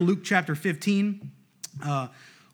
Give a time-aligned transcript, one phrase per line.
[0.00, 1.28] Luke chapter 15.
[1.84, 2.06] Uh,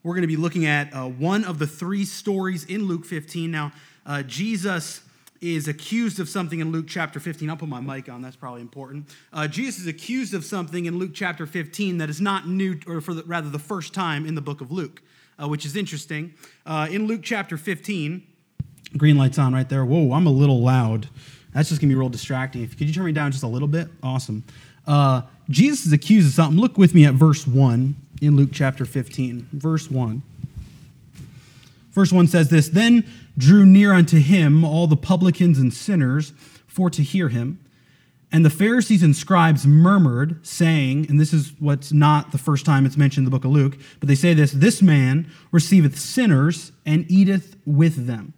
[0.03, 3.51] we're going to be looking at uh, one of the three stories in Luke 15.
[3.51, 3.71] Now,
[4.07, 5.03] uh, Jesus
[5.43, 7.51] is accused of something in Luke chapter 15.
[7.51, 9.15] I'll put my mic on, that's probably important.
[9.31, 13.03] Uh, Jesus is accused of something in Luke chapter 15 that is not new, or
[13.03, 15.03] for the, rather the first time in the book of Luke,
[15.39, 16.33] uh, which is interesting.
[16.65, 18.23] Uh, in Luke chapter 15,
[18.97, 19.85] green light's on right there.
[19.85, 21.11] Whoa, I'm a little loud.
[21.53, 22.67] That's just going to be real distracting.
[22.67, 23.89] Could you turn me down just a little bit?
[24.03, 24.45] Awesome.
[25.49, 26.61] Jesus is accused of something.
[26.61, 29.49] Look with me at verse 1 in Luke chapter 15.
[29.53, 30.23] Verse 1.
[31.93, 36.33] Verse 1 says this Then drew near unto him all the publicans and sinners
[36.67, 37.61] for to hear him.
[38.33, 42.85] And the Pharisees and scribes murmured, saying, and this is what's not the first time
[42.85, 46.73] it's mentioned in the book of Luke, but they say this this man receiveth sinners
[46.85, 48.33] and eateth with them.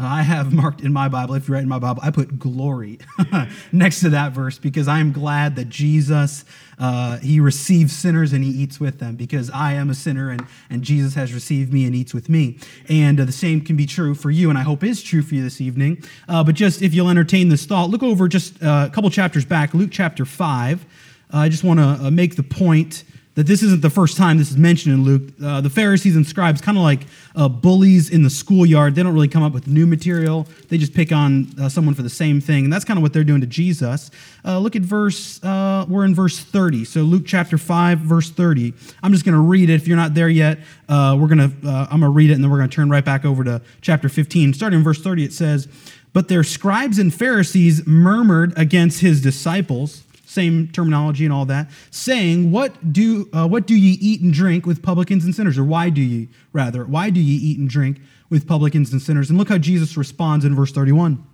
[0.00, 2.38] Uh, I have marked in my Bible, if you write in my Bible, I put
[2.38, 2.98] glory
[3.72, 6.44] next to that verse because I am glad that Jesus,
[6.78, 10.46] uh, he receives sinners and he eats with them because I am a sinner and,
[10.70, 12.58] and Jesus has received me and eats with me.
[12.88, 15.34] And uh, the same can be true for you, and I hope is true for
[15.34, 16.02] you this evening.
[16.26, 19.44] Uh, but just if you'll entertain this thought, look over just uh, a couple chapters
[19.44, 20.86] back, Luke chapter 5.
[21.32, 23.04] Uh, I just want to make the point
[23.40, 25.22] that this isn't the first time this is mentioned in Luke.
[25.42, 29.14] Uh, the Pharisees and scribes, kind of like uh, bullies in the schoolyard, they don't
[29.14, 30.46] really come up with new material.
[30.68, 32.64] They just pick on uh, someone for the same thing.
[32.64, 34.10] And that's kind of what they're doing to Jesus.
[34.44, 36.84] Uh, look at verse, uh, we're in verse 30.
[36.84, 38.74] So Luke chapter 5, verse 30.
[39.02, 39.74] I'm just going to read it.
[39.76, 40.58] If you're not there yet,
[40.90, 42.90] uh, we're going to, I'm going to read it and then we're going to turn
[42.90, 44.52] right back over to chapter 15.
[44.52, 45.66] Starting in verse 30, it says,
[46.12, 52.52] But their scribes and Pharisees murmured against his disciples same terminology and all that, saying,
[52.52, 55.58] What do, uh, what do ye eat and drink with publicans and sinners?
[55.58, 59.28] Or why do ye, rather, why do ye eat and drink with publicans and sinners?
[59.28, 61.24] And look how Jesus responds in verse 31.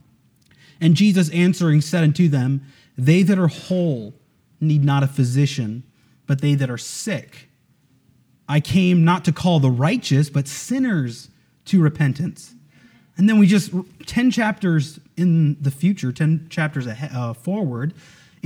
[0.80, 2.62] And Jesus answering said unto them,
[2.96, 4.14] They that are whole
[4.60, 5.82] need not a physician,
[6.26, 7.50] but they that are sick.
[8.48, 11.28] I came not to call the righteous, but sinners
[11.66, 12.54] to repentance.
[13.18, 13.72] And then we just,
[14.06, 17.92] 10 chapters in the future, 10 chapters ahead, uh, forward,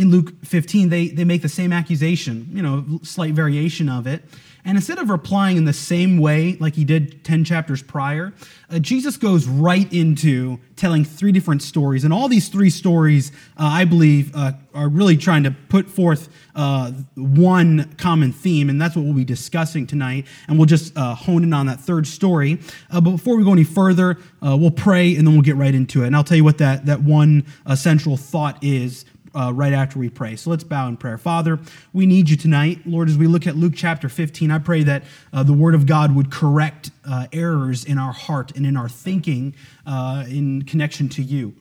[0.00, 4.24] in Luke 15, they, they make the same accusation, you know, slight variation of it.
[4.64, 8.32] And instead of replying in the same way like he did 10 chapters prior,
[8.70, 12.04] uh, Jesus goes right into telling three different stories.
[12.04, 16.28] And all these three stories, uh, I believe, uh, are really trying to put forth
[16.54, 18.68] uh, one common theme.
[18.68, 20.26] And that's what we'll be discussing tonight.
[20.46, 22.60] And we'll just uh, hone in on that third story.
[22.90, 26.02] Uh, but before we go any further, we'll pray and then we'll get right into
[26.02, 26.08] it.
[26.08, 29.04] And I'll tell you what that, that one central thought is
[29.34, 30.36] uh, right after we pray.
[30.36, 31.18] So let's bow in prayer.
[31.18, 31.58] Father,
[31.92, 32.80] we need you tonight.
[32.86, 35.86] Lord, as we look at Luke chapter 15, I pray that uh, the Word of
[35.86, 39.54] God would correct uh, errors in our heart and in our thinking
[39.86, 41.54] uh, in connection to you.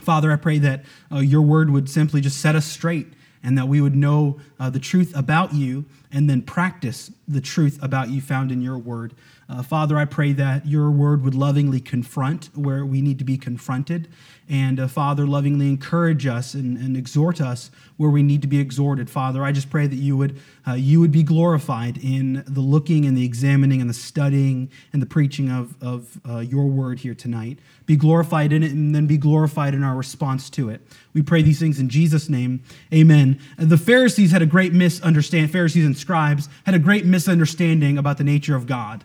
[0.00, 3.08] Father, I pray that uh, your Word would simply just set us straight
[3.42, 7.78] and that we would know uh, the truth about you and then practice the truth
[7.82, 9.14] about you found in your Word.
[9.48, 13.38] Uh, Father, I pray that your word would lovingly confront where we need to be
[13.38, 14.08] confronted.
[14.48, 18.58] And uh, Father, lovingly encourage us and, and, exhort us where we need to be
[18.58, 19.10] exhorted.
[19.10, 23.06] Father, I just pray that you would, uh, you would be glorified in the looking
[23.06, 27.14] and the examining and the studying and the preaching of, of uh, your word here
[27.14, 27.58] tonight.
[27.86, 30.80] Be glorified in it and then be glorified in our response to it.
[31.12, 32.62] We pray these things in Jesus' name.
[32.92, 33.40] Amen.
[33.58, 38.24] The Pharisees had a great misunderstanding, Pharisees and scribes had a great misunderstanding about the
[38.24, 39.04] nature of God.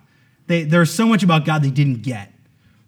[0.51, 2.29] They, there's so much about God they didn't get.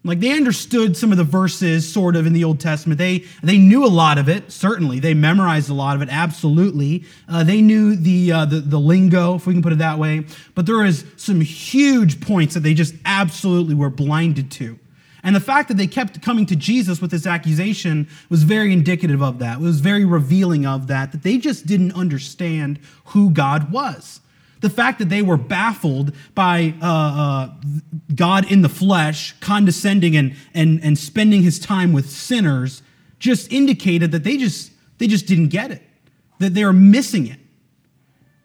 [0.04, 2.98] Like they understood some of the verses sort of in the Old Testament.
[2.98, 4.98] They, they knew a lot of it, certainly.
[5.00, 7.04] They memorized a lot of it, absolutely.
[7.26, 10.26] Uh, they knew the, uh, the, the lingo, if we can put it that way.
[10.54, 14.78] But there is some huge points that they just absolutely were blinded to.
[15.22, 19.22] And the fact that they kept coming to Jesus with this accusation was very indicative
[19.22, 19.56] of that.
[19.56, 24.20] It was very revealing of that, that they just didn't understand who God was
[24.64, 27.50] the fact that they were baffled by uh, uh,
[28.14, 32.82] God in the flesh, condescending and, and, and spending his time with sinners,
[33.18, 35.82] just indicated that they just, they just didn't get it,
[36.38, 37.38] that they're missing it.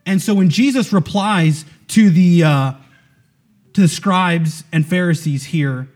[0.06, 2.74] And so when Jesus replies to the, uh,
[3.72, 5.88] to the scribes and Pharisees here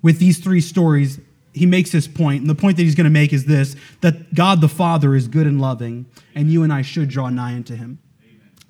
[0.00, 1.20] with these three stories,
[1.52, 4.34] he makes this point, and the point that he's going to make is this that
[4.34, 7.74] God the Father is good and loving, and you and I should draw nigh unto
[7.74, 7.98] him.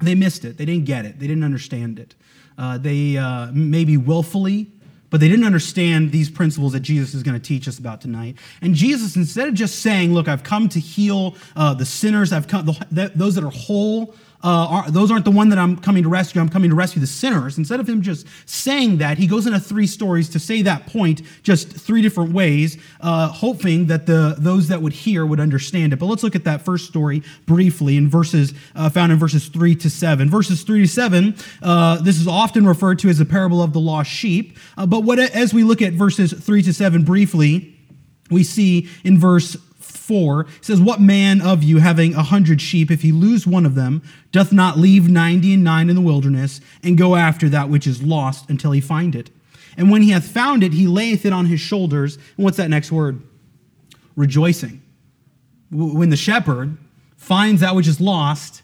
[0.01, 0.59] They missed it.
[0.59, 1.19] They didn't get it.
[1.19, 2.15] They didn't understand it.
[2.59, 4.71] Uh, they uh, maybe willfully,
[5.11, 8.37] but they didn't understand these principles that Jesus is going to teach us about tonight.
[8.61, 12.33] And Jesus, instead of just saying, "Look, I've come to heal uh, the sinners.
[12.33, 14.15] I've come the, those that are whole.
[14.47, 16.41] Uh, are, those aren't the one that I'm coming to rescue.
[16.41, 17.59] I'm coming to rescue the sinners.
[17.59, 21.23] Instead of him just saying that, he goes into three stories to say that point,
[21.43, 25.99] just three different ways, uh, hoping that the those that would hear would understand it.
[25.99, 29.75] But let's look at that first story briefly in verses uh, found in verses three
[29.75, 30.31] to seven.
[30.31, 31.35] Verses three to seven.
[31.61, 34.57] Uh, this is often referred to as the parable of the lost sheep.
[34.79, 37.77] Uh, but what as we look at verses three to seven briefly,
[38.31, 39.57] we see in verse
[39.91, 43.75] 4 says, What man of you, having a hundred sheep, if he lose one of
[43.75, 44.03] them,
[44.33, 48.03] doth not leave ninety and nine in the wilderness, and go after that which is
[48.03, 49.31] lost until he find it?
[49.77, 52.17] And when he hath found it, he layeth it on his shoulders.
[52.37, 53.23] And what's that next word?
[54.15, 54.83] Rejoicing.
[55.71, 56.79] When the shepherd
[57.17, 58.63] finds that which is lost,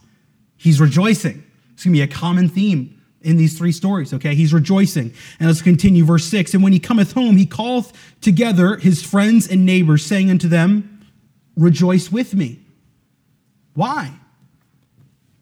[0.56, 1.44] he's rejoicing.
[1.72, 4.34] It's going to be a common theme in these three stories, okay?
[4.34, 5.12] He's rejoicing.
[5.38, 6.54] And let's continue, verse 6.
[6.54, 10.91] And when he cometh home, he calleth together his friends and neighbors, saying unto them,
[11.56, 12.60] rejoice with me.
[13.74, 14.12] Why?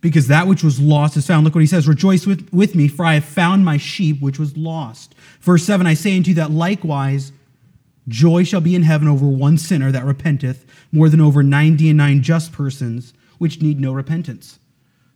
[0.00, 1.44] Because that which was lost is found.
[1.44, 4.38] Look what he says Rejoice with, with me, for I have found my sheep which
[4.38, 5.14] was lost.
[5.40, 7.32] Verse 7 I say unto you that likewise
[8.08, 11.98] joy shall be in heaven over one sinner that repenteth, more than over ninety and
[11.98, 14.58] nine just persons which need no repentance.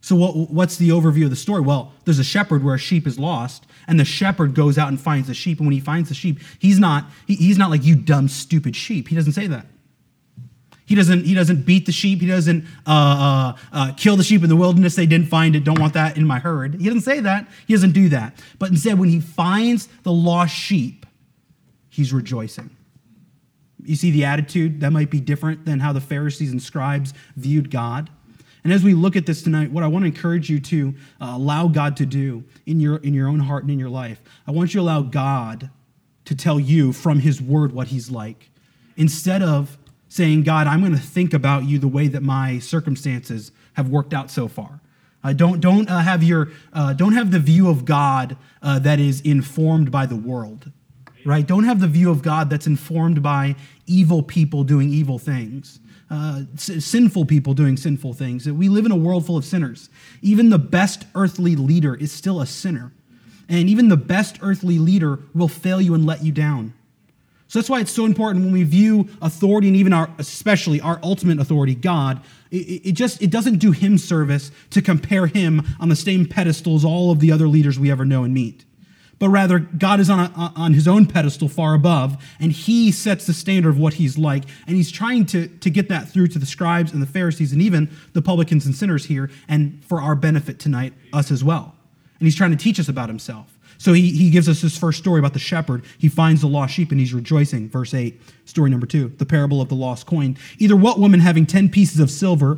[0.01, 1.61] So, what, what's the overview of the story?
[1.61, 5.01] Well, there's a shepherd where a sheep is lost, and the shepherd goes out and
[5.01, 5.57] finds the sheep.
[5.57, 8.75] And when he finds the sheep, he's not, he, he's not like, you dumb, stupid
[8.75, 9.07] sheep.
[9.07, 9.65] He doesn't say that.
[10.85, 12.21] He doesn't, he doesn't beat the sheep.
[12.21, 14.95] He doesn't uh, uh, uh, kill the sheep in the wilderness.
[14.95, 15.63] They didn't find it.
[15.63, 16.75] Don't want that in my herd.
[16.75, 17.47] He doesn't say that.
[17.67, 18.37] He doesn't do that.
[18.59, 21.05] But instead, when he finds the lost sheep,
[21.89, 22.69] he's rejoicing.
[23.83, 27.71] You see the attitude that might be different than how the Pharisees and scribes viewed
[27.71, 28.09] God.
[28.63, 31.33] And as we look at this tonight, what I want to encourage you to uh,
[31.35, 34.51] allow God to do in your, in your own heart and in your life, I
[34.51, 35.69] want you to allow God
[36.25, 38.49] to tell you from his word what he's like.
[38.97, 39.77] Instead of
[40.15, 44.13] saying, God, I'm going to think about you the way that my circumstances have worked
[44.13, 44.79] out so far.
[45.25, 48.99] Uh, don't don't uh, have your uh, don't have the view of God uh, that
[48.99, 50.71] is informed by the world,
[51.25, 51.45] right?
[51.45, 53.57] Don't have the view of God that's informed by
[53.87, 55.79] evil people doing evil things,
[56.09, 58.49] uh, s- sinful people doing sinful things.
[58.49, 59.89] We live in a world full of sinners.
[60.21, 62.93] Even the best earthly leader is still a sinner,
[63.49, 66.73] and even the best earthly leader will fail you and let you down.
[67.47, 70.99] So that's why it's so important when we view authority and even our, especially our
[71.03, 75.89] ultimate authority, God, it, it just, it doesn't do him service to compare him on
[75.89, 78.65] the same pedestal as all of the other leaders we ever know and meet.
[79.17, 83.25] But rather, God is on, a, on his own pedestal far above, and he sets
[83.25, 84.43] the standard of what he's like.
[84.67, 87.61] And he's trying to, to get that through to the scribes and the Pharisees and
[87.61, 91.75] even the publicans and sinners here, and for our benefit tonight, us as well.
[92.19, 93.54] And he's trying to teach us about himself.
[93.77, 95.83] So he, he gives us this first story about the shepherd.
[95.97, 97.69] He finds the lost sheep and he's rejoicing.
[97.69, 100.37] Verse 8, story number 2, the parable of the lost coin.
[100.57, 102.57] Either what woman having 10 pieces of silver,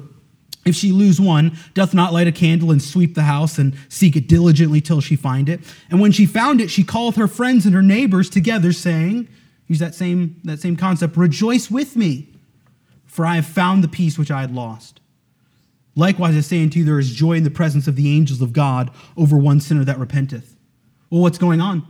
[0.65, 4.15] if she lose one, doth not light a candle and sweep the house and seek
[4.15, 5.61] it diligently till she find it?
[5.89, 9.27] And when she found it, she calleth her friends and her neighbors together, saying,
[9.67, 12.27] use that same, that same concept, rejoice with me,
[13.05, 14.99] for I have found the piece which I had lost.
[15.95, 18.53] Likewise, I say unto you, there is joy in the presence of the angels of
[18.53, 20.56] God over one sinner that repenteth.
[21.09, 21.85] Well, what's going on?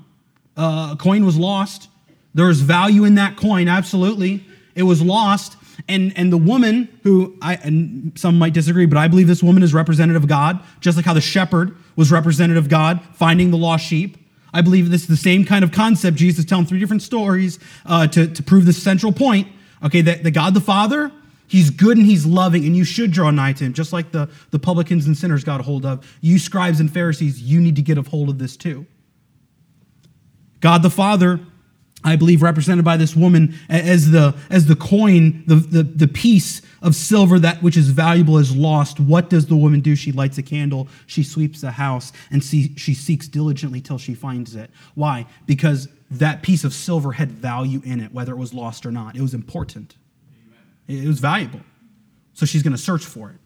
[0.56, 1.90] Uh, a coin was lost.
[2.34, 4.46] There's value in that coin, absolutely.
[4.76, 5.58] It was lost.
[5.88, 9.64] And, and the woman who, I, and some might disagree, but I believe this woman
[9.64, 13.58] is representative of God, just like how the shepherd was representative of God, finding the
[13.58, 14.18] lost sheep.
[14.54, 16.18] I believe this is the same kind of concept.
[16.18, 19.48] Jesus is telling three different stories uh, to, to prove the central point.
[19.84, 21.12] Okay, that the God the Father,
[21.48, 24.30] He's good and he's loving, and you should draw nigh to him, just like the,
[24.52, 26.06] the publicans and sinners got a hold of.
[26.20, 28.86] You scribes and Pharisees, you need to get a hold of this too.
[30.60, 31.40] God the Father,
[32.04, 36.62] I believe, represented by this woman as the, as the coin, the, the, the piece
[36.82, 39.00] of silver that which is valuable is lost.
[39.00, 39.96] What does the woman do?
[39.96, 44.14] She lights a candle, she sweeps the house, and see, she seeks diligently till she
[44.14, 44.70] finds it.
[44.96, 45.26] Why?
[45.46, 49.16] Because that piece of silver had value in it, whether it was lost or not.
[49.16, 49.96] It was important,
[50.88, 51.04] Amen.
[51.04, 51.62] it was valuable.
[52.34, 53.38] So she's going to search for it.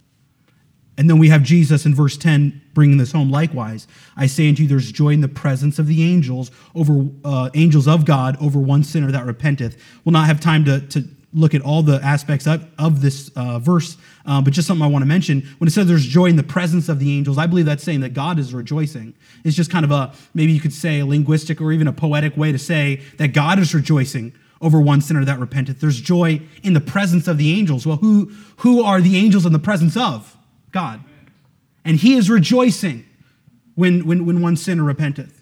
[1.01, 3.31] And then we have Jesus in verse 10 bringing this home.
[3.31, 7.49] Likewise, I say unto you, there's joy in the presence of the angels over uh,
[7.55, 9.81] angels of God over one sinner that repenteth.
[10.05, 11.03] We'll not have time to, to
[11.33, 14.89] look at all the aspects of, of this uh, verse, uh, but just something I
[14.89, 15.41] want to mention.
[15.57, 18.01] When it says there's joy in the presence of the angels, I believe that's saying
[18.01, 19.15] that God is rejoicing.
[19.43, 22.37] It's just kind of a, maybe you could say a linguistic or even a poetic
[22.37, 25.79] way to say that God is rejoicing over one sinner that repenteth.
[25.79, 27.87] There's joy in the presence of the angels.
[27.87, 30.37] Well, who, who are the angels in the presence of?
[30.71, 31.03] God.
[31.83, 33.05] And he is rejoicing
[33.75, 35.41] when, when, when one sinner repenteth.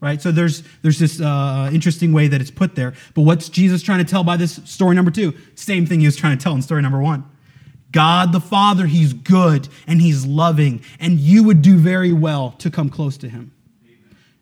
[0.00, 0.22] Right?
[0.22, 2.94] So there's, there's this uh, interesting way that it's put there.
[3.14, 5.34] But what's Jesus trying to tell by this story number two?
[5.54, 7.24] Same thing he was trying to tell in story number one.
[7.92, 12.70] God the Father, He's good and He's loving, and you would do very well to
[12.70, 13.52] come close to Him.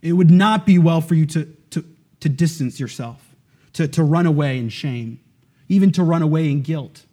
[0.03, 1.85] It would not be well for you to, to,
[2.21, 3.35] to distance yourself,
[3.73, 5.21] to, to run away in shame,
[5.69, 7.05] even to run away in guilt.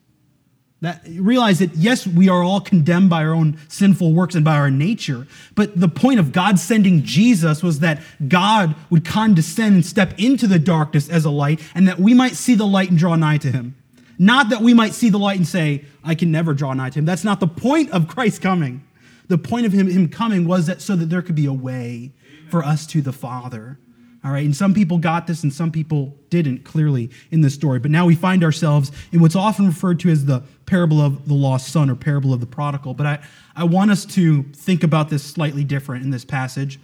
[0.81, 4.55] That, realize that, yes, we are all condemned by our own sinful works and by
[4.55, 9.85] our nature, but the point of God sending Jesus was that God would condescend and
[9.85, 12.99] step into the darkness as a light, and that we might see the light and
[12.99, 13.75] draw nigh to Him.
[14.17, 16.99] Not that we might see the light and say, I can never draw nigh to
[16.99, 17.05] him.
[17.05, 18.83] That's not the point of Christ coming.
[19.27, 22.13] The point of him, him coming was that so that there could be a way
[22.49, 23.79] for us to the Father.
[24.23, 27.79] All right, and some people got this and some people didn't clearly in this story.
[27.79, 31.33] But now we find ourselves in what's often referred to as the parable of the
[31.33, 32.93] lost son or parable of the prodigal.
[32.93, 33.19] But I,
[33.55, 36.79] I want us to think about this slightly different in this passage.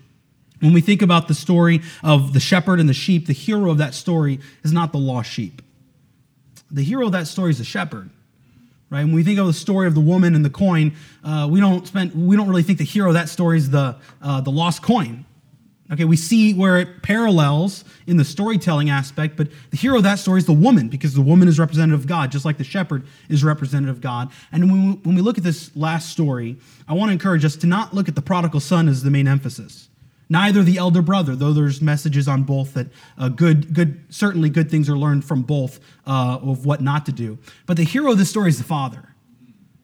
[0.60, 3.80] When we think about the story of the shepherd and the sheep, the hero of
[3.80, 5.62] that story is not the lost sheep
[6.72, 8.10] the hero of that story is the shepherd.
[8.90, 9.04] Right?
[9.04, 11.88] When we think of the story of the woman and the coin, uh, we don't
[11.88, 14.82] spend we don't really think the hero of that story is the uh, the lost
[14.82, 15.26] coin.
[15.91, 20.19] Okay, we see where it parallels in the storytelling aspect, but the hero of that
[20.19, 23.05] story is the woman because the woman is representative of God, just like the shepherd
[23.27, 24.31] is representative of God.
[24.53, 24.71] And
[25.03, 26.55] when we, look at this last story,
[26.88, 29.27] I want to encourage us to not look at the prodigal son as the main
[29.27, 29.89] emphasis
[30.31, 34.71] neither the elder brother, though there's messages on both that uh, good, good, certainly good
[34.71, 37.38] things are learned from both uh, of what not to do.
[37.65, 39.11] But the hero of this story is the father.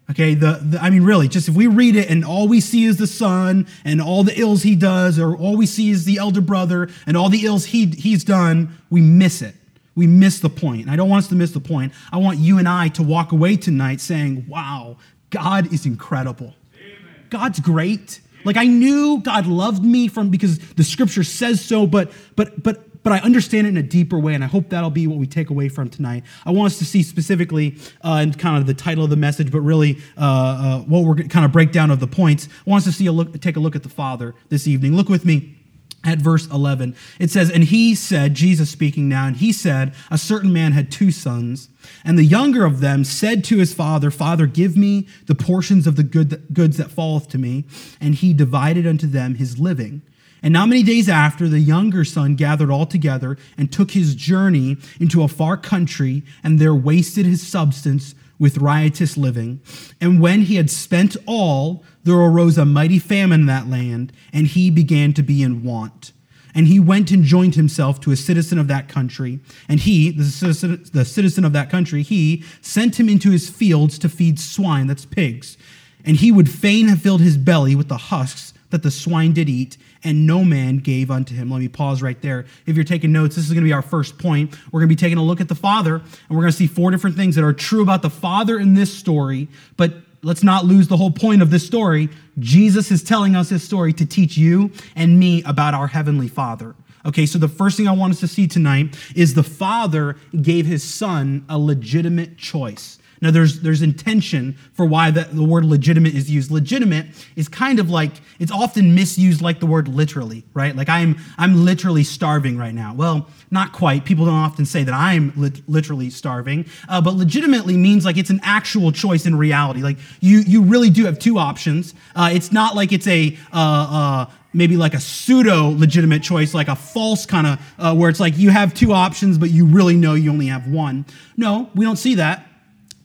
[0.09, 2.85] Okay, the, the, I mean, really, just if we read it and all we see
[2.85, 6.17] is the son and all the ills he does, or all we see is the
[6.17, 9.55] elder brother and all the ills he, he's done, we miss it.
[9.95, 10.83] We miss the point.
[10.83, 11.91] And I don't want us to miss the point.
[12.11, 14.97] I want you and I to walk away tonight saying, wow,
[15.29, 16.53] God is incredible.
[16.79, 17.25] Amen.
[17.29, 18.21] God's great.
[18.45, 22.86] Like I knew God loved me from because the scripture says so, but but but
[23.03, 25.27] but I understand it in a deeper way, and I hope that'll be what we
[25.27, 26.23] take away from tonight.
[26.45, 29.51] I want us to see specifically uh, in kind of the title of the message,
[29.51, 32.47] but really uh, uh, what we're kind of breakdown of the points.
[32.65, 34.95] I want us to see a look, take a look at the Father this evening.
[34.95, 35.55] Look with me
[36.03, 36.95] at verse 11.
[37.19, 40.91] It says, And he said, Jesus speaking now, and he said, A certain man had
[40.91, 41.69] two sons,
[42.03, 45.95] and the younger of them said to his father, Father, give me the portions of
[45.95, 47.65] the good, goods that falleth to me.
[47.99, 50.01] And he divided unto them his living.
[50.43, 54.77] And not many days after, the younger son gathered all together and took his journey
[54.99, 59.61] into a far country, and there wasted his substance with riotous living.
[59.99, 64.47] And when he had spent all, there arose a mighty famine in that land, and
[64.47, 66.11] he began to be in want.
[66.53, 69.39] And he went and joined himself to a citizen of that country.
[69.69, 73.99] And he, the citizen, the citizen of that country, he sent him into his fields
[73.99, 75.57] to feed swine, that's pigs.
[76.03, 79.49] And he would fain have filled his belly with the husks that the swine did
[79.49, 81.49] eat, and no man gave unto him.
[81.49, 82.45] Let me pause right there.
[82.65, 84.55] If you're taking notes, this is going to be our first point.
[84.71, 86.67] We're going to be taking a look at the Father, and we're going to see
[86.67, 90.65] four different things that are true about the Father in this story, but let's not
[90.65, 92.09] lose the whole point of this story.
[92.39, 96.75] Jesus is telling us his story to teach you and me about our Heavenly Father.
[97.05, 100.65] Okay, so the first thing I want us to see tonight is the Father gave
[100.65, 102.99] his Son a legitimate choice.
[103.21, 106.51] Now, there's, there's intention for why the, the word legitimate is used.
[106.51, 110.75] Legitimate is kind of like, it's often misused like the word literally, right?
[110.75, 112.93] Like I'm, I'm literally starving right now.
[112.93, 114.05] Well, not quite.
[114.05, 115.33] People don't often say that I'm
[115.67, 119.81] literally starving, uh, but legitimately means like it's an actual choice in reality.
[119.81, 121.95] Like you, you really do have two options.
[122.15, 126.67] Uh, it's not like it's a, uh, uh maybe like a pseudo legitimate choice, like
[126.67, 129.95] a false kind of, uh, where it's like you have two options, but you really
[129.95, 131.05] know you only have one.
[131.35, 132.47] No, we don't see that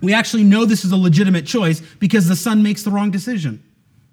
[0.02, 3.62] we actually know this is a legitimate choice because the son makes the wrong decision.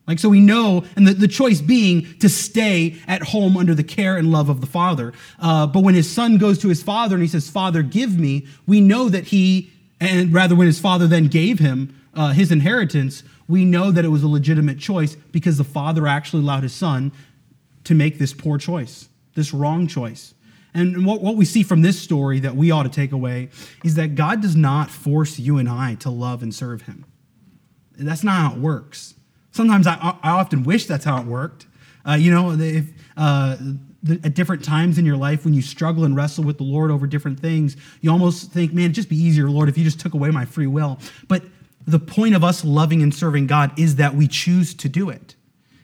[0.07, 3.83] Like, so we know, and the, the choice being to stay at home under the
[3.83, 5.13] care and love of the father.
[5.39, 8.47] Uh, but when his son goes to his father and he says, Father, give me,
[8.65, 9.69] we know that he,
[9.99, 14.07] and rather when his father then gave him uh, his inheritance, we know that it
[14.09, 17.11] was a legitimate choice because the father actually allowed his son
[17.83, 20.33] to make this poor choice, this wrong choice.
[20.73, 23.49] And what, what we see from this story that we ought to take away
[23.83, 27.05] is that God does not force you and I to love and serve Him.
[27.97, 29.15] That's not how it works.
[29.51, 31.65] Sometimes I, I often wish that's how it worked.
[32.07, 32.85] Uh, you know, if,
[33.17, 33.57] uh,
[34.03, 36.91] the, at different times in your life when you struggle and wrestle with the Lord
[36.91, 39.99] over different things, you almost think, man, it'd just be easier, Lord, if you just
[39.99, 40.99] took away my free will.
[41.27, 41.43] But
[41.85, 45.35] the point of us loving and serving God is that we choose to do it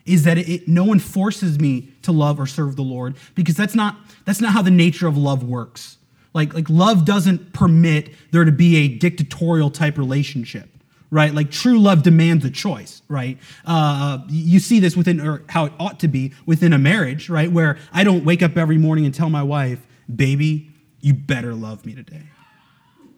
[0.05, 3.75] is that it, no one forces me to love or serve the Lord because that's
[3.75, 5.97] not that's not how the nature of love works.
[6.33, 10.69] Like like love doesn't permit there to be a dictatorial type relationship,
[11.09, 11.33] right?
[11.33, 13.39] Like true love demands a choice, right?
[13.65, 17.51] Uh, you see this within or how it ought to be within a marriage, right?
[17.51, 19.79] Where I don't wake up every morning and tell my wife,
[20.13, 20.71] "Baby,
[21.01, 22.23] you better love me today."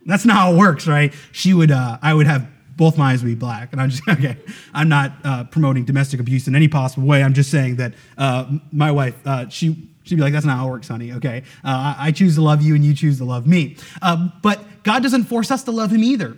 [0.05, 1.13] That's not how it works, right?
[1.33, 2.47] She would uh, I would have
[2.77, 3.73] both my eyes would be black.
[3.73, 4.37] And I'm just, okay,
[4.73, 7.23] I'm not uh, promoting domestic abuse in any possible way.
[7.23, 10.67] I'm just saying that uh, my wife, uh, she, she'd be like, that's not how
[10.67, 11.43] it works, honey, okay?
[11.63, 13.77] Uh, I choose to love you and you choose to love me.
[14.01, 16.37] Uh, but God doesn't force us to love him either.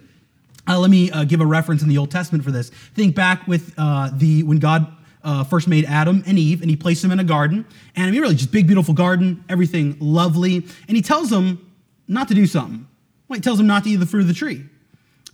[0.67, 2.69] Uh, let me give a reference in the Old Testament for this.
[2.69, 7.01] Think back with the when God uh, first made Adam and Eve, and he placed
[7.01, 7.65] them in a garden.
[7.95, 10.57] And I mean, really, just big, beautiful garden, everything lovely.
[10.87, 11.73] And he tells them
[12.07, 12.87] not to do something.
[13.27, 14.65] Well, he tells them not to eat the fruit of the tree.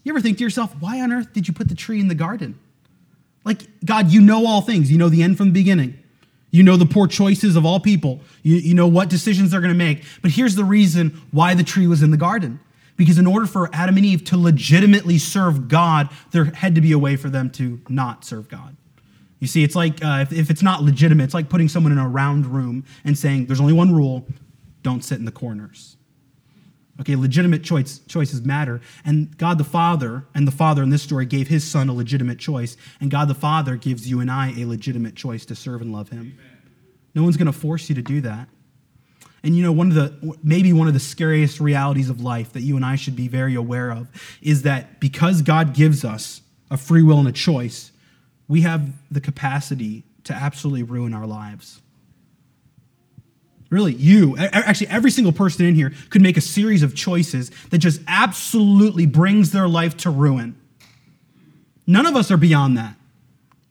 [0.05, 2.15] You ever think to yourself, why on earth did you put the tree in the
[2.15, 2.57] garden?
[3.43, 4.91] Like, God, you know all things.
[4.91, 5.97] You know the end from the beginning.
[6.51, 8.21] You know the poor choices of all people.
[8.43, 10.03] You, you know what decisions they're going to make.
[10.21, 12.59] But here's the reason why the tree was in the garden.
[12.97, 16.91] Because in order for Adam and Eve to legitimately serve God, there had to be
[16.91, 18.77] a way for them to not serve God.
[19.39, 21.97] You see, it's like uh, if, if it's not legitimate, it's like putting someone in
[21.97, 24.25] a round room and saying, there's only one rule
[24.81, 25.94] don't sit in the corners.
[26.99, 28.79] Okay, legitimate choice, choices matter.
[29.03, 32.39] And God the Father, and the Father in this story gave his Son a legitimate
[32.39, 32.77] choice.
[33.01, 36.09] And God the Father gives you and I a legitimate choice to serve and love
[36.09, 36.37] him.
[36.37, 36.71] Amen.
[37.13, 38.47] No one's going to force you to do that.
[39.43, 42.61] And you know, one of the, maybe one of the scariest realities of life that
[42.61, 44.09] you and I should be very aware of
[44.41, 47.91] is that because God gives us a free will and a choice,
[48.47, 51.81] we have the capacity to absolutely ruin our lives.
[53.75, 57.79] Really, you, actually, every single person in here could make a series of choices that
[57.79, 60.55] just absolutely brings their life to ruin.
[61.85, 62.95] None of us are beyond that.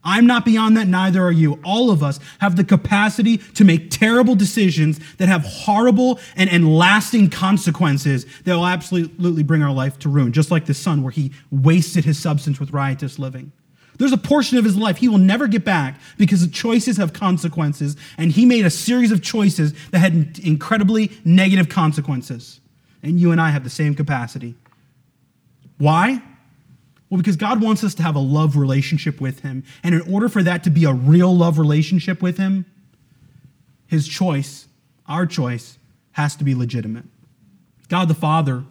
[0.05, 1.59] I'm not beyond that, neither are you.
[1.65, 6.77] All of us have the capacity to make terrible decisions that have horrible and, and
[6.77, 11.13] lasting consequences that will absolutely bring our life to ruin, just like the son, where
[11.13, 13.53] he wasted his substance with riotous living.
[13.99, 17.13] There's a portion of his life he will never get back because the choices have
[17.13, 22.61] consequences, and he made a series of choices that had incredibly negative consequences.
[23.03, 24.57] And you and I have the same capacity.
[25.79, 26.23] Why?
[27.09, 29.63] Well, because God wants us to have a love relationship with him.
[29.83, 32.67] And in order for that to be a real love relationship with him,
[33.87, 34.67] his choice,
[35.07, 35.79] our choice,
[36.13, 37.05] has to be legitimate.
[37.89, 38.65] God the Father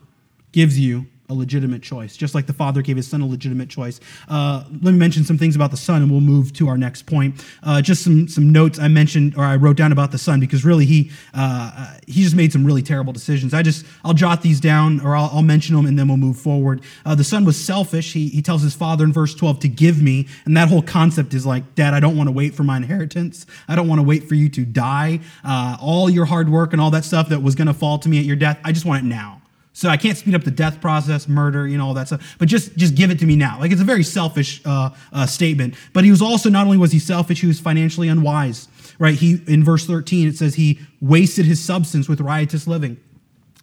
[0.52, 4.00] gives you a legitimate choice, just like the Father gave his Son a legitimate choice.
[4.28, 7.06] Uh, let me mention some things about the Son, and we'll move to our next
[7.06, 7.46] point.
[7.64, 10.66] Uh, just some some notes I mentioned or I wrote down about the Son because
[10.66, 13.54] really he uh, he just made some really terrible decisions.
[13.54, 16.38] I just I'll jot these down or I'll, I'll mention them and then we'll move
[16.38, 16.82] forward.
[17.06, 18.14] Uh, the Son was selfish.
[18.14, 21.34] He he tells his Father in verse twelve to give me, and that whole concept
[21.34, 23.46] is like, Dad, I don't want to wait for my inheritance.
[23.68, 25.22] I don't want to wait for you to die.
[25.44, 28.10] Uh, all your hard work and all that stuff that was going to fall to
[28.10, 29.43] me at your death, I just want it now.
[29.74, 32.36] So I can't speed up the death process, murder, you know, all that stuff.
[32.38, 33.60] But just just give it to me now.
[33.60, 35.74] Like it's a very selfish uh, uh, statement.
[35.94, 38.68] But he was also not only was he selfish, he was financially unwise.
[39.00, 39.16] Right?
[39.16, 42.98] He in verse 13 it says he wasted his substance with riotous living.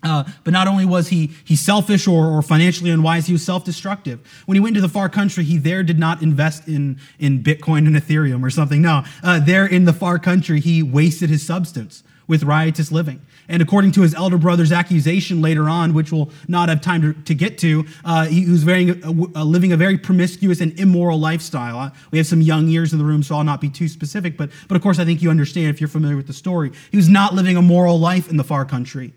[0.02, 4.18] Uh, but not only was he, he selfish or, or financially unwise, he was self-destructive.
[4.46, 7.86] When he went to the far country, he there did not invest in, in Bitcoin
[7.86, 8.80] and Ethereum or something.
[8.80, 13.20] No, uh, there in the far country, he wasted his substance with riotous living.
[13.50, 17.12] And according to his elder brother's accusation later on, which we'll not have time to,
[17.24, 21.78] to get to, uh, he was very, uh, living a very promiscuous and immoral lifestyle.
[21.78, 24.36] Uh, we have some young ears in the room, so I'll not be too specific.
[24.36, 26.70] But, but of course, I think you understand if you're familiar with the story.
[26.92, 29.12] He was not living a moral life in the far country.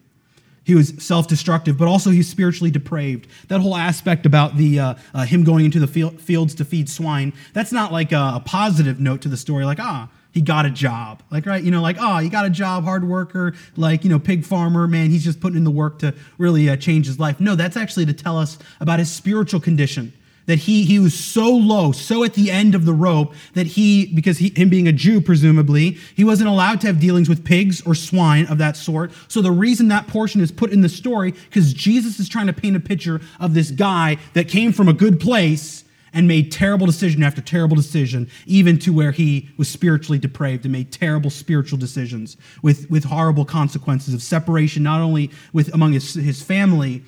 [0.63, 3.27] He was self-destructive, but also he's spiritually depraved.
[3.49, 7.33] That whole aspect about the uh, uh, him going into the fields to feed swine,
[7.53, 10.69] that's not like a, a positive note to the story, like, ah, he got a
[10.69, 11.21] job.
[11.31, 14.19] Like, right, you know, like, oh, he got a job, hard worker, like, you know,
[14.19, 17.39] pig farmer, man, he's just putting in the work to really uh, change his life.
[17.39, 20.11] No, that's actually to tell us about his spiritual condition.
[20.45, 24.07] That he, he was so low, so at the end of the rope, that he,
[24.07, 27.81] because he, him being a Jew, presumably, he wasn't allowed to have dealings with pigs
[27.85, 29.13] or swine of that sort.
[29.29, 32.53] So the reason that portion is put in the story, because Jesus is trying to
[32.53, 36.85] paint a picture of this guy that came from a good place and made terrible
[36.85, 41.77] decision after terrible decision, even to where he was spiritually depraved and made terrible spiritual
[41.77, 47.03] decisions with, with horrible consequences of separation, not only with among his, his family,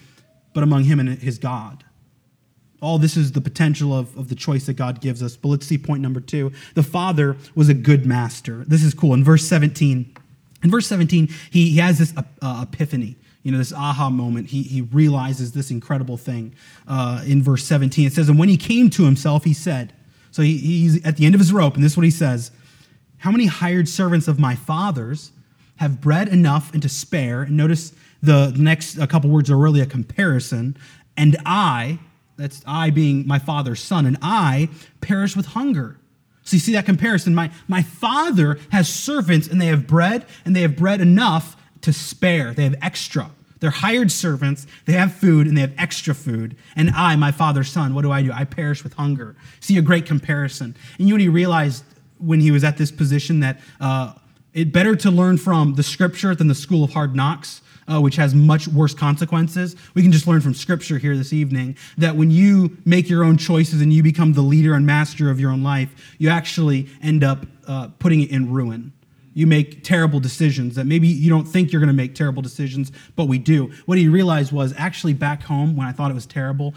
[0.53, 1.83] but among him and his God.
[2.81, 5.37] All this is the potential of, of the choice that God gives us.
[5.37, 6.51] But let's see point number two.
[6.73, 8.63] The Father was a good master.
[8.67, 9.13] This is cool.
[9.13, 10.15] In verse 17,
[10.63, 14.63] in verse 17, he, he has this uh, epiphany you know, this aha moment, he,
[14.63, 16.55] he realizes this incredible thing.
[16.87, 19.93] Uh, in verse 17, it says, And when he came to himself, he said,
[20.31, 22.49] So he, he's at the end of his rope, and this is what he says
[23.19, 25.31] How many hired servants of my father's
[25.75, 27.43] have bread enough and to spare?
[27.43, 30.75] And notice the next a couple words are really a comparison.
[31.15, 31.99] And I,
[32.37, 34.69] that's I being my father's son, and I
[35.01, 35.99] perish with hunger.
[36.41, 37.35] So you see that comparison.
[37.35, 41.93] My, my father has servants, and they have bread, and they have bread enough to
[41.93, 42.53] spare.
[42.53, 43.31] They have extra.
[43.59, 44.67] They're hired servants.
[44.85, 46.57] They have food and they have extra food.
[46.75, 48.31] And I, my father's son, what do I do?
[48.31, 49.35] I perish with hunger.
[49.59, 50.75] See a great comparison.
[50.99, 51.83] And he realized
[52.17, 54.13] when he was at this position that uh,
[54.53, 57.61] it better to learn from the scripture than the school of hard knocks.
[57.87, 59.75] Uh, which has much worse consequences.
[59.93, 63.37] We can just learn from scripture here this evening that when you make your own
[63.37, 67.23] choices and you become the leader and master of your own life, you actually end
[67.23, 68.91] up uh, putting it in ruin
[69.35, 72.91] you make terrible decisions that maybe you don't think you're going to make terrible decisions,
[73.17, 73.71] but we do.
[73.85, 76.73] What he realized was actually back home when I thought it was terrible,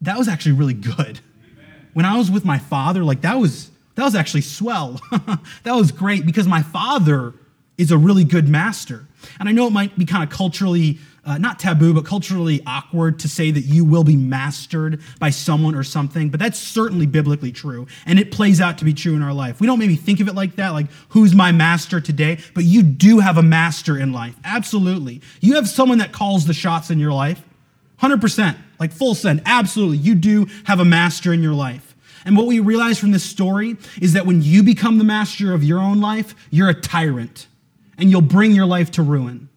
[0.00, 1.20] that was actually really good.
[1.20, 1.88] Amen.
[1.92, 5.00] When I was with my father, like that was that was actually swell.
[5.64, 7.34] that was great because my father
[7.82, 9.06] is a really good master.
[9.38, 13.20] And I know it might be kind of culturally uh, not taboo, but culturally awkward
[13.20, 17.52] to say that you will be mastered by someone or something, but that's certainly biblically
[17.52, 17.86] true.
[18.06, 19.60] And it plays out to be true in our life.
[19.60, 22.38] We don't maybe think of it like that, like, who's my master today?
[22.54, 24.34] But you do have a master in life.
[24.44, 25.20] Absolutely.
[25.40, 27.40] You have someone that calls the shots in your life.
[28.00, 29.42] 100%, like full send.
[29.46, 29.98] Absolutely.
[29.98, 31.94] You do have a master in your life.
[32.24, 35.62] And what we realize from this story is that when you become the master of
[35.62, 37.46] your own life, you're a tyrant
[38.02, 39.48] and you'll bring your life to ruin.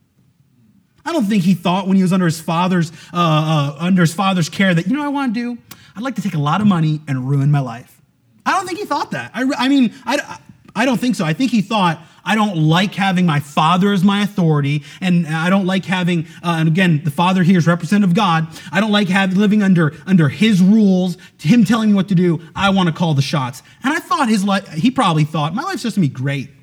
[1.03, 4.13] I don't think he thought when he was under his father's uh, uh, under his
[4.13, 5.61] father's care that you know what I want to do.
[5.95, 8.01] I'd like to take a lot of money and ruin my life.
[8.45, 9.31] I don't think he thought that.
[9.33, 10.39] I, I mean, I,
[10.75, 11.25] I don't think so.
[11.25, 15.49] I think he thought I don't like having my father as my authority, and I
[15.49, 16.27] don't like having.
[16.43, 18.47] Uh, and again, the father here is representative of God.
[18.71, 22.41] I don't like having living under under his rules, him telling me what to do.
[22.55, 23.63] I want to call the shots.
[23.83, 24.67] And I thought his life.
[24.73, 26.54] He probably thought my life's just gonna be great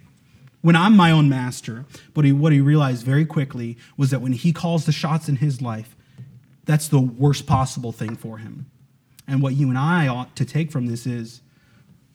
[0.63, 1.85] when I'm my own master.
[2.15, 5.37] But he, what he realized very quickly was that when he calls the shots in
[5.37, 5.95] his life,
[6.65, 8.67] that's the worst possible thing for him.
[9.29, 11.43] And what you and I ought to take from this is,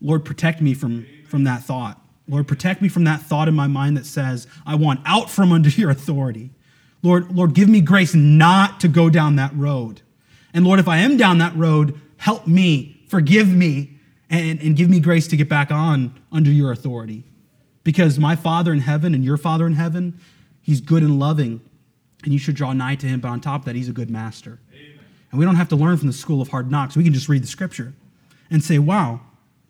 [0.02, 2.02] Lord, protect me from, from that thought.
[2.28, 5.52] Lord, protect me from that thought in my mind that says, I want out from
[5.52, 6.52] under your authority.
[7.04, 10.02] Lord, Lord, give me grace not to go down that road.
[10.54, 13.98] And Lord, if I am down that road, help me, forgive me,
[14.30, 17.24] and, and give me grace to get back on under your authority.
[17.88, 20.20] Because my Father in heaven and your Father in heaven,
[20.62, 21.62] He's good and loving,
[22.22, 23.22] and you should draw nigh to Him.
[23.22, 24.60] But on top of that, He's a good master.
[24.74, 25.00] Amen.
[25.32, 26.98] And we don't have to learn from the school of hard knocks.
[26.98, 27.94] We can just read the scripture
[28.52, 29.22] and say, wow,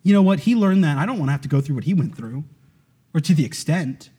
[0.01, 0.39] you know what?
[0.39, 0.97] He learned that.
[0.97, 2.43] I don't want to have to go through what he went through,
[3.13, 4.09] or to the extent,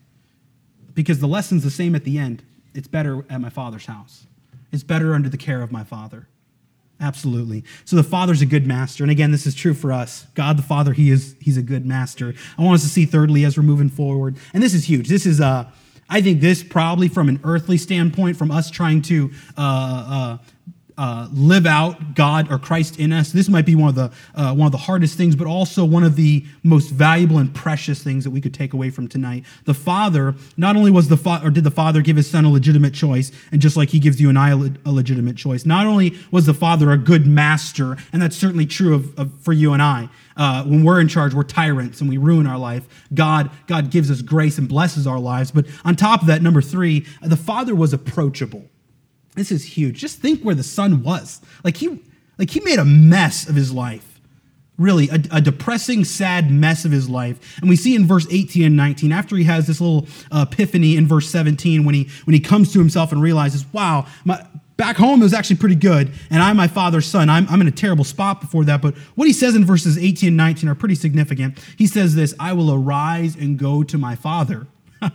[0.95, 2.45] because the lesson's the same at the end.
[2.75, 4.29] It's better at my Father's house,
[4.71, 6.29] it's better under the care of my Father.
[7.01, 7.65] Absolutely.
[7.85, 9.05] So the Father's a good master.
[9.05, 10.27] And again, this is true for us.
[10.35, 12.35] God the Father, He is He's a good master.
[12.59, 14.37] I want us to see thirdly as we're moving forward.
[14.53, 15.09] And this is huge.
[15.09, 15.71] This is uh
[16.11, 20.39] I think this probably from an earthly standpoint, from us trying to uh, uh,
[20.99, 23.31] uh, live out God or Christ in us.
[23.31, 26.03] This might be one of the uh, one of the hardest things, but also one
[26.03, 29.45] of the most valuable and precious things that we could take away from tonight.
[29.65, 32.51] The Father not only was the father, or did the Father give His Son a
[32.51, 36.17] legitimate choice, and just like He gives you and I a legitimate choice, not only
[36.33, 39.83] was the Father a good master, and that's certainly true of, of for you and
[39.83, 40.09] I.
[40.37, 42.87] Uh, when we're in charge, we're tyrants and we ruin our life.
[43.13, 45.51] God, God gives us grace and blesses our lives.
[45.51, 48.69] But on top of that, number three, the Father was approachable.
[49.39, 49.99] This is huge.
[50.01, 51.41] Just think where the son was.
[51.63, 52.03] Like he,
[52.39, 54.21] like he made a mess of his life.
[54.77, 57.59] Really, a, a depressing, sad mess of his life.
[57.61, 60.97] And we see in verse 18 and 19, after he has this little uh, epiphany
[60.97, 64.45] in verse 17, when he when he comes to himself and realizes, wow, my,
[64.77, 67.29] back home it was actually pretty good, and I'm my father's son.
[67.29, 68.81] I'm, I'm in a terrible spot before that.
[68.83, 71.59] But what he says in verses 18 and 19 are pretty significant.
[71.77, 74.67] He says this I will arise and go to my father.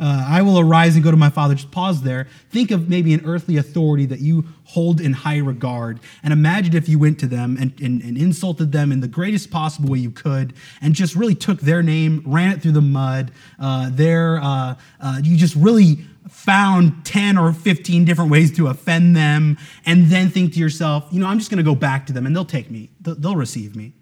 [0.00, 1.54] uh, I will arise and go to my father.
[1.54, 2.28] Just pause there.
[2.50, 5.98] Think of maybe an earthly authority that you hold in high regard.
[6.22, 9.50] And imagine if you went to them and, and, and insulted them in the greatest
[9.50, 13.32] possible way you could and just really took their name, ran it through the mud.
[13.58, 19.16] Uh, their, uh, uh you just really found 10 or 15 different ways to offend
[19.16, 19.56] them
[19.86, 22.26] and then think to yourself, you know, I'm just going to go back to them
[22.26, 23.94] and they'll take me, they'll, they'll receive me.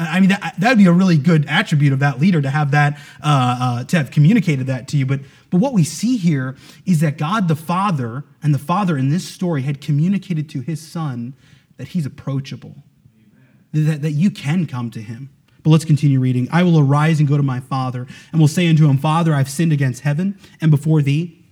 [0.00, 2.98] I mean, that would be a really good attribute of that leader to have that,
[3.22, 5.04] uh, uh, to have communicated that to you.
[5.04, 9.10] But, but what we see here is that God the Father and the Father in
[9.10, 11.34] this story had communicated to his Son
[11.76, 12.76] that he's approachable,
[13.72, 15.28] that, that you can come to him.
[15.62, 16.48] But let's continue reading.
[16.50, 19.50] I will arise and go to my Father, and will say unto him, Father, I've
[19.50, 21.44] sinned against heaven and before thee,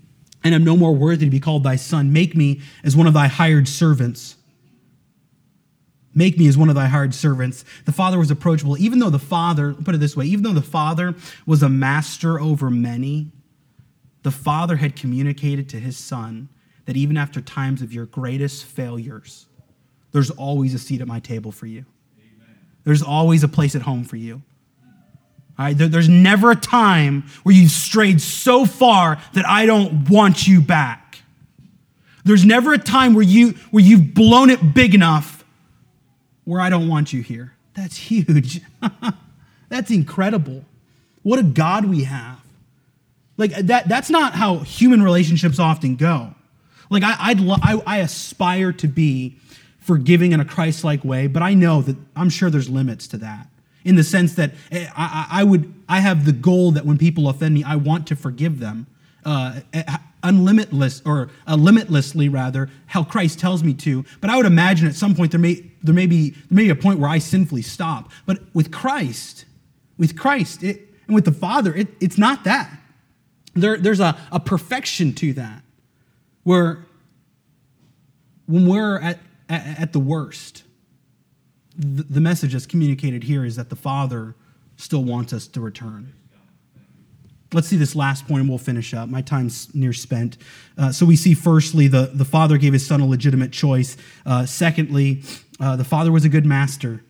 [0.43, 2.13] and am no more worthy to be called thy son.
[2.13, 4.37] Make me as one of thy hired servants.
[6.19, 7.65] Make me as one of thy hired servants.
[7.85, 8.77] The father was approachable.
[8.77, 11.15] Even though the father, put it this way, even though the father
[11.47, 13.31] was a master over many,
[14.25, 16.49] the father had communicated to his son
[16.87, 19.47] that even after times of your greatest failures,
[20.11, 21.85] there's always a seat at my table for you.
[22.19, 22.57] Amen.
[22.83, 24.43] There's always a place at home for you.
[25.57, 30.49] All right, there's never a time where you've strayed so far that I don't want
[30.49, 31.21] you back.
[32.25, 35.38] there's never a time where you where you've blown it big enough
[36.49, 37.53] where I don't want you here.
[37.75, 38.63] That's huge.
[39.69, 40.65] that's incredible.
[41.23, 42.41] What a God we have.
[43.37, 46.35] Like that that's not how human relationships often go.
[46.89, 49.37] Like I I'd lo- I, I aspire to be
[49.79, 53.49] forgiving in a Christ-like way, but I know that I'm sure there's limits to that.
[53.85, 57.29] In the sense that eh, I, I, would I have the goal that when people
[57.29, 58.87] offend me, I want to forgive them
[59.25, 59.61] uh,
[60.23, 64.05] unlimitless or uh, limitlessly rather how Christ tells me to.
[64.21, 66.71] But I would imagine at some point there may there may be there may be
[66.71, 68.11] a point where I sinfully stop.
[68.27, 69.45] But with Christ,
[69.97, 72.71] with Christ it, and with the Father, it, it's not that.
[73.55, 75.63] There, there's a, a perfection to that
[76.45, 76.87] where
[78.47, 80.65] when we're at, at, at the worst,
[81.77, 84.35] the, the message that's communicated here is that the Father
[84.77, 86.13] still wants us to return.
[87.53, 89.09] Let's see this last point and we'll finish up.
[89.09, 90.37] My time's near spent.
[90.77, 93.97] Uh, so we see, firstly, the, the father gave his son a legitimate choice.
[94.27, 95.23] Uh, secondly,
[95.61, 97.03] uh, the father was a good master.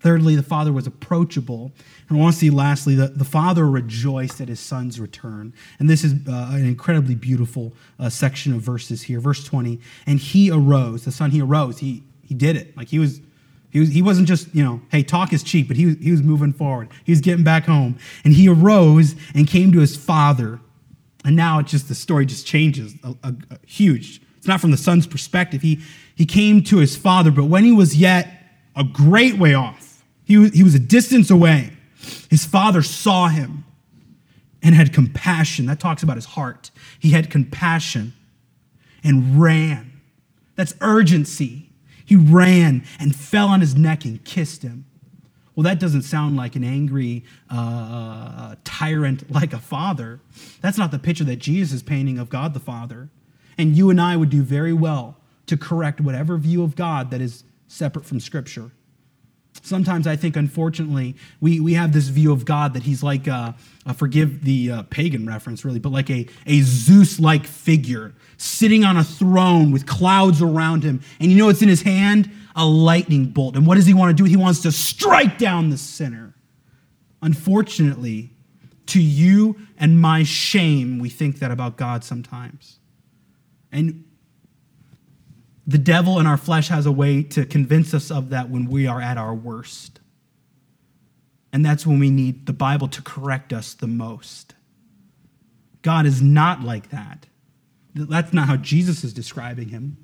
[0.00, 1.72] Thirdly, the father was approachable.
[2.08, 5.52] And I want to see, lastly, the, the father rejoiced at his son's return.
[5.78, 9.20] And this is uh, an incredibly beautiful uh, section of verses here.
[9.20, 11.04] Verse 20, and he arose.
[11.04, 11.78] The son, he arose.
[11.78, 12.74] He, he did it.
[12.76, 13.20] Like he was
[13.70, 16.10] he, was, he wasn't just, you know, hey, talk is cheap, but he, was, he
[16.10, 16.88] was moving forward.
[17.04, 17.98] He was getting back home.
[18.24, 20.60] And he arose and came to his father.
[21.24, 24.20] And now it's just the story just changes a, a, a huge.
[24.38, 25.62] It's not from the son's perspective.
[25.62, 25.80] He,
[26.20, 28.30] he came to his father, but when he was yet
[28.76, 31.70] a great way off, he was, he was a distance away,
[32.28, 33.64] his father saw him
[34.62, 35.64] and had compassion.
[35.64, 36.70] That talks about his heart.
[36.98, 38.12] He had compassion
[39.02, 39.98] and ran.
[40.56, 41.70] That's urgency
[42.04, 44.84] he ran and fell on his neck and kissed him.
[45.56, 50.20] Well, that doesn't sound like an angry uh, tyrant like a father.
[50.60, 53.08] That's not the picture that Jesus is painting of God the Father.
[53.56, 55.16] And you and I would do very well
[55.50, 58.70] to correct whatever view of God that is separate from Scripture.
[59.62, 63.26] Sometimes I think, unfortunately, we, we have this view of God that he's like,
[63.96, 68.96] forgive the uh, pagan reference, really, but like a, a Zeus like figure sitting on
[68.96, 71.02] a throne with clouds around him.
[71.18, 72.30] And you know what's in his hand?
[72.54, 73.56] A lightning bolt.
[73.56, 74.26] And what does he want to do?
[74.28, 76.34] He wants to strike down the sinner.
[77.22, 78.30] Unfortunately,
[78.86, 82.78] to you and my shame, we think that about God sometimes.
[83.72, 84.04] And
[85.66, 88.86] the devil in our flesh has a way to convince us of that when we
[88.86, 90.00] are at our worst.
[91.52, 94.54] And that's when we need the Bible to correct us the most.
[95.82, 97.26] God is not like that.
[97.94, 99.96] That's not how Jesus is describing him.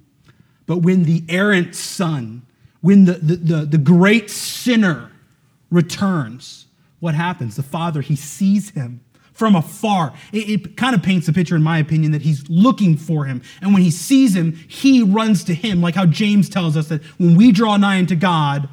[0.66, 2.46] But when the errant son,
[2.80, 5.12] when the, the, the, the great sinner
[5.70, 6.66] returns,
[6.98, 7.56] what happens?
[7.56, 9.00] The father, he sees him
[9.36, 10.14] from afar.
[10.32, 13.42] It, it, kind of paints a picture, in my opinion, that he's looking for him.
[13.60, 17.02] And when he sees him, he runs to him, like how James tells us that
[17.18, 18.68] when we draw nigh unto God,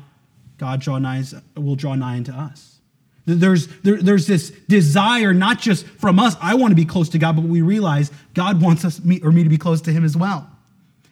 [0.58, 1.24] God draw nigh,
[1.56, 2.80] will draw nigh unto us.
[3.26, 7.20] There's, there, there's this desire, not just from us, I want to be close to
[7.20, 10.04] God, but we realize God wants us me, or me to be close to him
[10.04, 10.50] as well.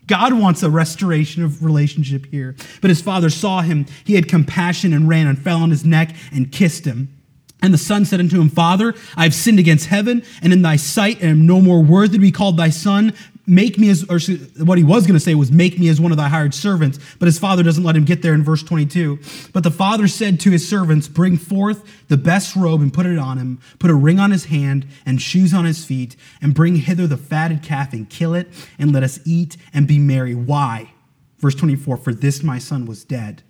[0.08, 2.56] God wants a restoration of relationship here.
[2.82, 3.86] But his father saw him.
[4.04, 7.21] He had compassion and ran and fell on his neck and kissed him.
[7.62, 10.78] And the son said unto him, Father, I have sinned against heaven and in thy
[10.78, 13.14] sight, and am no more worthy to be called thy son.
[13.46, 14.20] Make me as, or
[14.64, 17.00] what he was going to say was, Make me as one of thy hired servants.
[17.20, 19.20] But his father doesn't let him get there in verse 22.
[19.54, 23.20] But the father said to his servants, Bring forth the best robe and put it
[23.20, 26.78] on him, put a ring on his hand and shoes on his feet, and bring
[26.78, 28.48] hither the fatted calf and kill it,
[28.80, 30.34] and let us eat and be merry.
[30.34, 30.94] Why?
[31.38, 33.44] Verse 24, For this my son was dead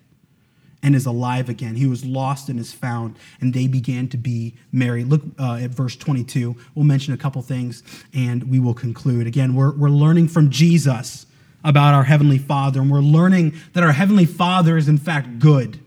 [0.82, 1.76] and is alive again.
[1.76, 5.04] He was lost and is found, and they began to be merry.
[5.04, 6.56] Look uh, at verse 22.
[6.74, 9.26] We'll mention a couple things and we will conclude.
[9.26, 11.26] Again, we're, we're learning from Jesus
[11.64, 15.78] about our Heavenly Father, and we're learning that our Heavenly Father is, in fact, good.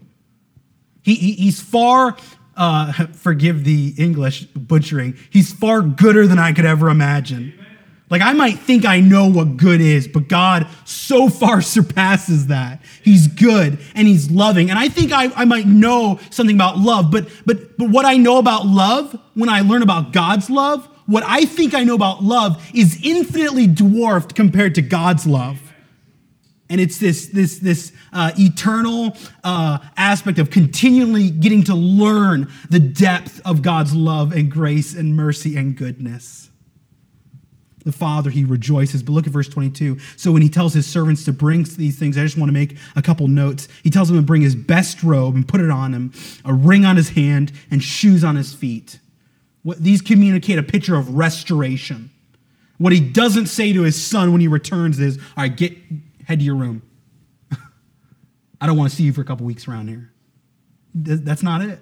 [1.02, 2.16] He, he he's far,
[2.56, 7.54] uh, forgive the English butchering, he's far gooder than I could ever imagine.
[8.10, 12.82] Like I might think I know what good is, but God so far surpasses that.
[13.04, 14.70] He's good and he's loving.
[14.70, 18.18] And I think I, I might know something about love, but but but what I
[18.18, 22.24] know about love, when I learn about God's love, what I think I know about
[22.24, 25.62] love is infinitely dwarfed compared to God's love.
[26.68, 32.80] And it's this, this, this uh, eternal uh, aspect of continually getting to learn the
[32.80, 36.45] depth of God's love and grace and mercy and goodness
[37.86, 39.04] the Father, he rejoices.
[39.04, 40.00] But look at verse 22.
[40.18, 42.78] So when he tells his servants to bring these things, I just want to make
[42.96, 43.68] a couple notes.
[43.84, 46.12] He tells them to bring his best robe and put it on him,
[46.44, 49.00] a ring on his hand, and shoes on his feet.
[49.62, 52.12] What, these communicate a picture of restoration.
[52.78, 55.78] What he doesn't say to his son when he returns is, all right, get
[56.28, 56.82] head to your room.
[58.60, 60.12] I don't want to see you for a couple weeks around here.
[60.94, 61.80] That's not it.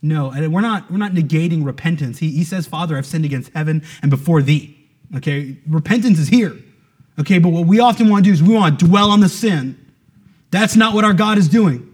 [0.00, 2.18] No, we're not, we're not negating repentance.
[2.18, 4.77] He, he says, Father, I've sinned against heaven and before thee.
[5.16, 6.56] Okay, repentance is here.
[7.18, 9.28] Okay, but what we often want to do is we want to dwell on the
[9.28, 9.76] sin.
[10.50, 11.84] That's not what our God is doing.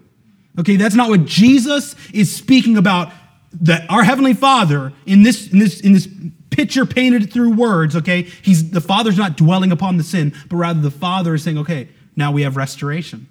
[0.59, 3.12] Okay, that's not what Jesus is speaking about.
[3.61, 6.09] That our Heavenly Father, in this, in this, in this
[6.50, 10.81] picture painted through words, okay, he's the Father's not dwelling upon the sin, but rather
[10.81, 13.29] the Father is saying, okay, now we have restoration.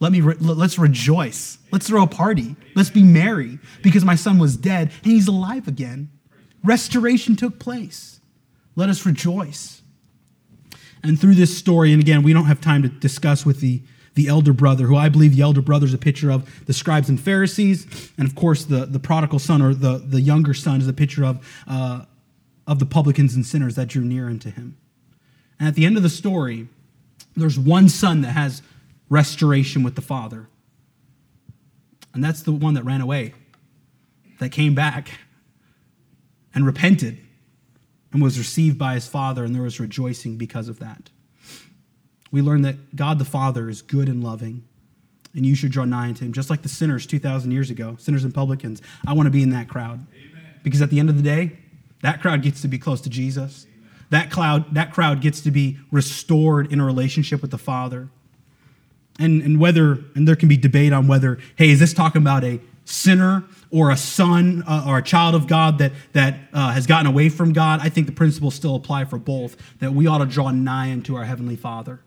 [0.00, 1.58] Let me re- let's rejoice.
[1.70, 2.56] Let's throw a party.
[2.74, 6.10] Let's be merry because my son was dead and he's alive again.
[6.64, 8.20] Restoration took place.
[8.74, 9.82] Let us rejoice.
[11.02, 13.82] And through this story, and again, we don't have time to discuss with the,
[14.14, 17.08] the elder brother, who I believe the elder brother is a picture of the scribes
[17.08, 18.12] and Pharisees.
[18.16, 21.24] And of course, the, the prodigal son or the, the younger son is a picture
[21.24, 22.04] of, uh,
[22.66, 24.76] of the publicans and sinners that drew near unto him.
[25.58, 26.68] And at the end of the story,
[27.36, 28.62] there's one son that has
[29.08, 30.48] restoration with the father.
[32.14, 33.34] And that's the one that ran away,
[34.38, 35.10] that came back
[36.54, 37.18] and repented
[38.12, 41.10] and was received by his father, and there was rejoicing because of that.
[42.30, 44.64] We learn that God the Father is good and loving,
[45.34, 48.24] and you should draw nigh unto him, just like the sinners 2,000 years ago, sinners
[48.24, 48.82] and publicans.
[49.06, 50.06] I want to be in that crowd.
[50.14, 50.42] Amen.
[50.62, 51.58] Because at the end of the day,
[52.02, 53.66] that crowd gets to be close to Jesus.
[54.10, 58.08] That, cloud, that crowd gets to be restored in a relationship with the Father.
[59.18, 62.44] And, and whether, and there can be debate on whether, hey, is this talking about
[62.44, 66.86] a sinner or a son uh, or a child of God that, that uh, has
[66.86, 70.18] gotten away from God, I think the principles still apply for both, that we ought
[70.18, 72.00] to draw nigh unto our Heavenly Father.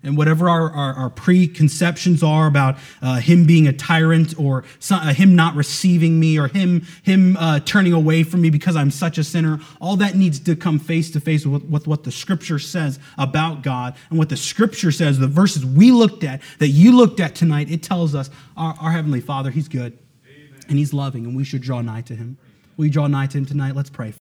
[0.00, 5.00] And whatever our, our, our preconceptions are about uh, him being a tyrant or some,
[5.00, 8.92] uh, him not receiving me or him, him uh, turning away from me because I'm
[8.92, 12.12] such a sinner, all that needs to come face to face with, with what the
[12.12, 13.96] scripture says about God.
[14.10, 17.68] And what the scripture says, the verses we looked at, that you looked at tonight,
[17.68, 19.98] it tells us our, our Heavenly Father, He's good
[20.68, 22.36] and he's loving, and we should draw nigh to him.
[22.76, 23.74] We draw nigh to him tonight?
[23.74, 24.12] Let's pray.